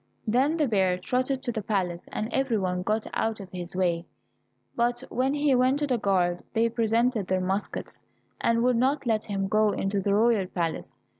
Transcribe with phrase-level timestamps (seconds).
[0.25, 4.07] Then the bear trotted to the palace, and every one got out of his way,
[4.75, 8.01] but when he went to the guard, they presented their muskets,
[8.39, 10.97] and would not let him go into the royal palace.